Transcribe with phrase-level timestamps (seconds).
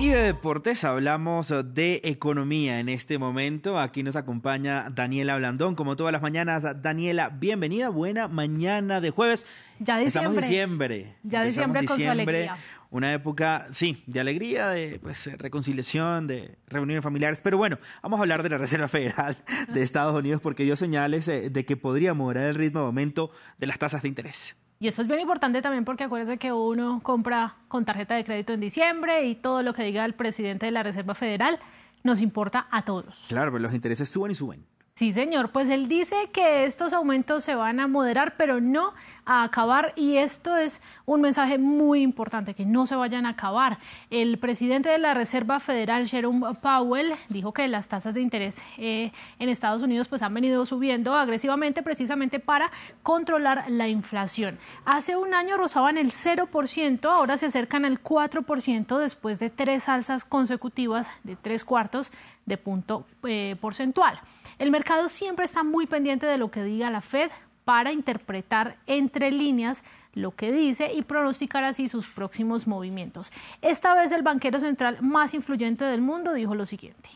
[0.00, 3.78] Y de deportes hablamos de economía en este momento.
[3.78, 6.66] Aquí nos acompaña Daniela Blandón, como todas las mañanas.
[6.80, 9.46] Daniela, bienvenida, buena mañana de jueves.
[9.78, 10.06] Ya diciembre.
[10.06, 11.16] Estamos diciembre.
[11.22, 12.56] Ya diciembre con su alegría.
[12.88, 17.42] Una época, sí, de alegría, de pues, reconciliación, de reuniones familiares.
[17.42, 19.36] Pero bueno, vamos a hablar de la Reserva Federal
[19.68, 23.32] de Estados Unidos porque dio señales eh, de que podría moderar el ritmo de aumento
[23.58, 24.56] de las tasas de interés.
[24.82, 28.54] Y eso es bien importante también porque acuérdense que uno compra con tarjeta de crédito
[28.54, 31.60] en diciembre y todo lo que diga el presidente de la Reserva Federal
[32.02, 33.14] nos importa a todos.
[33.28, 34.64] Claro, pero los intereses suben y suben.
[34.94, 35.50] Sí, señor.
[35.50, 39.92] Pues él dice que estos aumentos se van a moderar, pero no a acabar.
[39.96, 43.78] Y esto es un mensaje muy importante, que no se vayan a acabar.
[44.10, 49.12] El presidente de la Reserva Federal, Jerome Powell, dijo que las tasas de interés eh,
[49.38, 52.70] en Estados Unidos pues han venido subiendo agresivamente precisamente para
[53.02, 54.58] controlar la inflación.
[54.84, 60.24] Hace un año rozaban el 0%, ahora se acercan al 4% después de tres alzas
[60.24, 62.10] consecutivas de tres cuartos
[62.46, 64.20] de punto eh, porcentual.
[64.58, 67.30] El mercado siempre está muy pendiente de lo que diga la Fed
[67.70, 73.30] para interpretar entre líneas lo que dice y pronosticar así sus próximos movimientos.
[73.62, 77.08] Esta vez el banquero central más influyente del mundo dijo lo siguiente.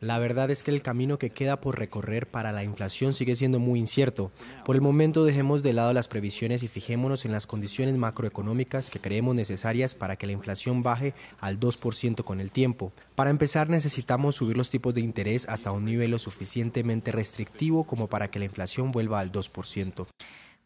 [0.00, 3.58] La verdad es que el camino que queda por recorrer para la inflación sigue siendo
[3.58, 4.30] muy incierto.
[4.64, 9.00] Por el momento dejemos de lado las previsiones y fijémonos en las condiciones macroeconómicas que
[9.00, 12.92] creemos necesarias para que la inflación baje al 2% con el tiempo.
[13.16, 18.06] Para empezar necesitamos subir los tipos de interés hasta un nivel lo suficientemente restrictivo como
[18.06, 20.06] para que la inflación vuelva al 2%.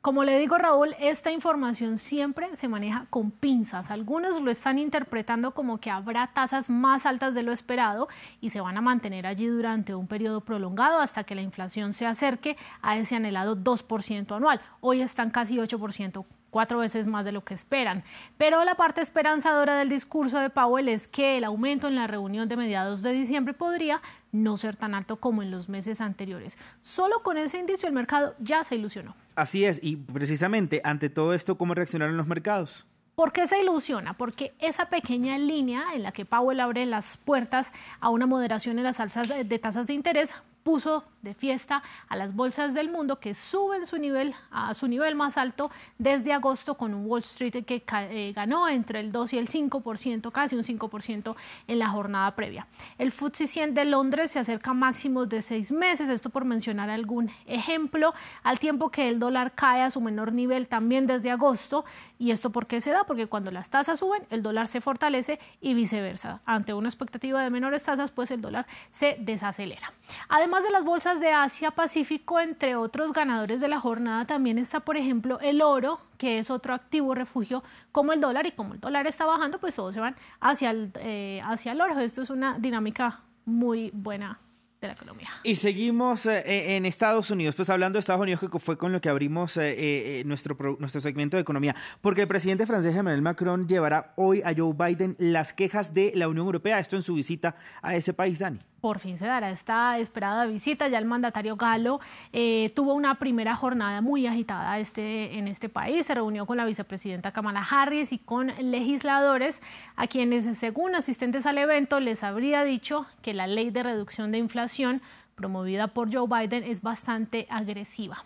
[0.03, 3.89] Como le digo Raúl, esta información siempre se maneja con pinzas.
[3.89, 8.09] Algunos lo están interpretando como que habrá tasas más altas de lo esperado
[8.41, 12.05] y se van a mantener allí durante un periodo prolongado hasta que la inflación se
[12.05, 14.61] acerque a ese anhelado 2% anual.
[14.81, 18.05] Hoy están casi 8% cuatro veces más de lo que esperan.
[18.37, 22.49] Pero la parte esperanzadora del discurso de Powell es que el aumento en la reunión
[22.49, 26.59] de mediados de diciembre podría no ser tan alto como en los meses anteriores.
[26.83, 29.17] Solo con ese indicio el mercado ya se ilusionó.
[29.35, 32.87] Así es, y precisamente ante todo esto, ¿cómo reaccionaron los mercados?
[33.15, 34.15] ¿Por qué se ilusiona?
[34.15, 38.85] Porque esa pequeña línea en la que Powell abre las puertas a una moderación en
[38.85, 43.35] las alzas de tasas de interés puso de fiesta a las bolsas del mundo que
[43.35, 47.85] suben su nivel a su nivel más alto desde agosto con un Wall Street que
[47.93, 51.35] eh, ganó entre el 2 y el 5%, casi un 5%
[51.69, 52.67] en la jornada previa.
[52.99, 56.91] El FTSE 100 de Londres se acerca a máximos de seis meses, esto por mencionar
[56.91, 61.85] algún ejemplo, al tiempo que el dólar cae a su menor nivel también desde agosto.
[62.19, 63.05] ¿Y esto por qué se da?
[63.05, 66.41] Porque cuando las tasas suben, el dólar se fortalece y viceversa.
[66.45, 69.93] Ante una expectativa de menores tasas, pues el dólar se desacelera.
[70.29, 74.81] Además de las bolsas de Asia Pacífico, entre otros ganadores de la jornada, también está,
[74.81, 78.81] por ejemplo, el oro, que es otro activo refugio como el dólar, y como el
[78.81, 81.99] dólar está bajando, pues todos se van hacia el, eh, hacia el oro.
[82.01, 84.39] Esto es una dinámica muy buena
[84.81, 85.29] de la economía.
[85.45, 89.01] Y seguimos eh, en Estados Unidos, pues hablando de Estados Unidos, que fue con lo
[89.01, 94.13] que abrimos eh, nuestro, nuestro segmento de economía, porque el presidente francés Emmanuel Macron llevará
[94.17, 97.95] hoy a Joe Biden las quejas de la Unión Europea, esto en su visita a
[97.95, 100.89] ese país, Dani por fin se dará esta esperada visita.
[100.89, 102.01] Ya el mandatario galo
[102.33, 106.05] eh, tuvo una primera jornada muy agitada este, en este país.
[106.05, 109.63] Se reunió con la vicepresidenta Kamala Harris y con legisladores
[109.95, 114.39] a quienes, según asistentes al evento, les habría dicho que la ley de reducción de
[114.39, 115.01] inflación
[115.37, 118.25] promovida por Joe Biden es bastante agresiva.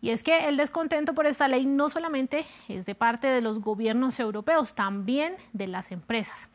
[0.00, 3.60] Y es que el descontento por esta ley no solamente es de parte de los
[3.60, 6.48] gobiernos europeos, también de las empresas.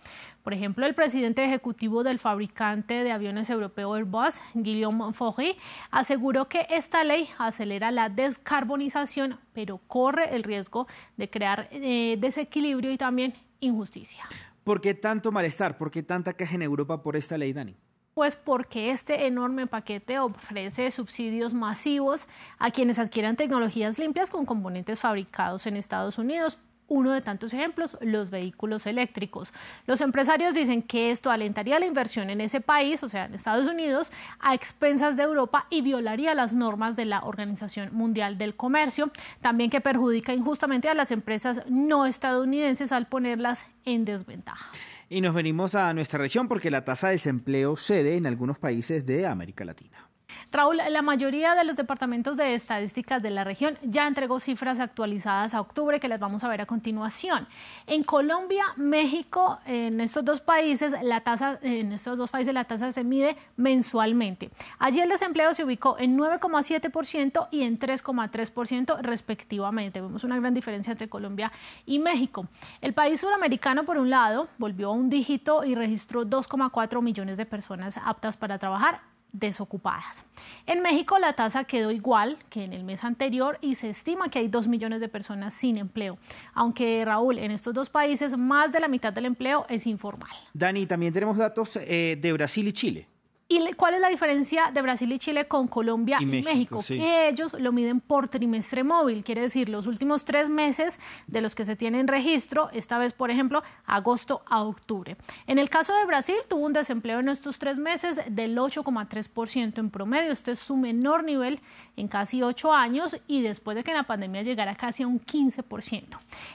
[0.44, 5.56] Por ejemplo, el presidente ejecutivo del fabricante de aviones europeo Airbus, Guillaume Faury,
[5.92, 10.88] aseguró que esta ley acelera la descarbonización, pero corre el riesgo
[11.18, 14.26] de crear eh, desequilibrio y también injusticia.
[14.64, 15.78] ¿Por qué tanto malestar?
[15.78, 17.76] ¿Por qué tanta queja en Europa por esta ley, Dani?
[18.14, 22.28] Pues porque este enorme paquete ofrece subsidios masivos
[22.60, 26.58] a quienes adquieran tecnologías limpias con componentes fabricados en Estados Unidos
[26.92, 29.54] uno de tantos ejemplos, los vehículos eléctricos.
[29.88, 33.66] Los empresarios dicen que esto alentaría la inversión en ese país, o sea, en Estados
[33.66, 34.12] Unidos,
[34.42, 39.70] a expensas de Europa y violaría las normas de la Organización Mundial del Comercio, también
[39.70, 44.70] que perjudica injustamente a las empresas no estadounidenses al ponerlas en desventaja.
[45.10, 49.06] Y nos venimos a nuestra región porque la tasa de desempleo cede en algunos países
[49.06, 50.11] de América Latina.
[50.52, 55.54] Raúl, la mayoría de los departamentos de estadísticas de la región ya entregó cifras actualizadas
[55.54, 57.48] a octubre que las vamos a ver a continuación.
[57.88, 62.92] En Colombia, México, en estos dos países, la tasa, en estos dos países la tasa
[62.92, 64.50] se mide mensualmente.
[64.80, 70.02] Allí el desempleo se ubicó en 9,7% y en 3,3% respectivamente.
[70.02, 71.52] Vemos una gran diferencia entre Colombia
[71.86, 72.48] y México.
[72.82, 77.46] El país sudamericano, por un lado, volvió a un dígito y registró 2,4 millones de
[77.46, 80.24] personas aptas para trabajar desocupadas.
[80.66, 84.40] En México la tasa quedó igual que en el mes anterior y se estima que
[84.40, 86.18] hay dos millones de personas sin empleo,
[86.54, 90.32] aunque Raúl, en estos dos países más de la mitad del empleo es informal.
[90.54, 93.11] Dani, también tenemos datos eh, de Brasil y Chile.
[93.52, 96.80] ¿Y cuál es la diferencia de Brasil y Chile con Colombia y, México?
[96.88, 101.54] Que ellos lo miden por trimestre móvil, quiere decir los últimos tres meses de los
[101.54, 105.18] que se tienen registro, esta vez, por ejemplo, agosto a octubre.
[105.48, 109.90] En el caso de Brasil, tuvo un desempleo en estos tres meses del 8,3% en
[109.90, 110.32] promedio.
[110.32, 111.60] Este es su menor nivel
[111.98, 116.06] en casi ocho años y después de que la pandemia llegara casi a un 15%.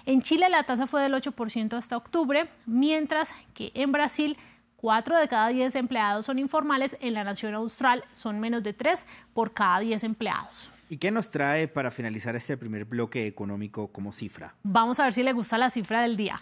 [0.06, 4.38] En Chile la tasa fue del 8% hasta octubre, mientras que en Brasil
[4.76, 9.06] Cuatro de cada diez empleados son informales, en la nación austral son menos de tres
[9.32, 10.70] por cada diez empleados.
[10.88, 14.55] ¿Y qué nos trae para finalizar este primer bloque económico como cifra?
[14.62, 16.37] Vamos a ver si le gusta la cifra del día.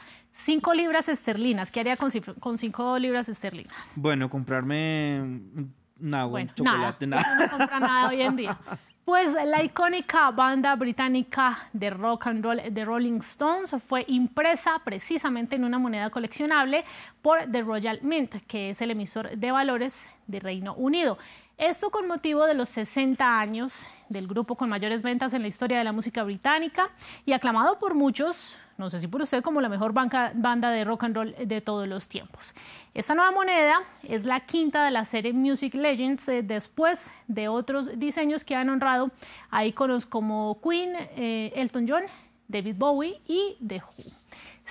[0.45, 1.71] Cinco libras esterlinas.
[1.71, 2.11] ¿Qué haría con,
[2.41, 3.73] con cinco libras esterlinas?
[3.95, 7.23] Bueno, comprarme un agua, un chocolate, nada.
[7.23, 7.47] nada.
[7.47, 8.59] No compra nada hoy en día.
[9.05, 15.57] Pues la icónica banda británica de rock and roll The Rolling Stones fue impresa precisamente
[15.57, 16.87] en una moneda coleccionable
[17.21, 19.93] por The Royal Mint, que es el emisor de valores
[20.27, 21.19] de Reino Unido.
[21.59, 25.77] Esto con motivo de los 60 años del grupo con mayores ventas en la historia
[25.77, 26.89] de la música británica
[27.27, 31.05] y aclamado por muchos no sé si por usted, como la mejor banda de rock
[31.05, 32.55] and roll de todos los tiempos.
[32.93, 37.99] Esta nueva moneda es la quinta de la serie Music Legends eh, después de otros
[37.99, 39.11] diseños que han honrado
[39.51, 42.03] a íconos como Queen, eh, Elton John,
[42.49, 44.05] David Bowie y The Who.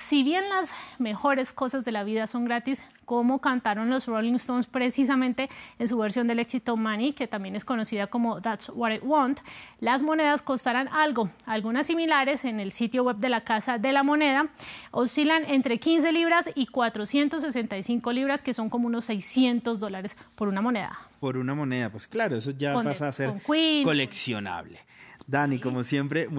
[0.08, 4.66] Si bien las mejores cosas de la vida son gratis, como cantaron los Rolling Stones
[4.66, 5.48] precisamente
[5.78, 9.40] en su versión del éxito Money, que también es conocida como That's What I Want,
[9.80, 11.30] las monedas costarán algo.
[11.46, 14.48] Algunas similares en el sitio web de la Casa de la Moneda
[14.90, 20.60] oscilan entre 15 libras y 465 libras, que son como unos 600 dólares por una
[20.60, 20.98] moneda.
[21.20, 24.80] Por una moneda, pues claro, eso ya pasa a ser coleccionable.
[25.26, 26.28] Dani, como siempre,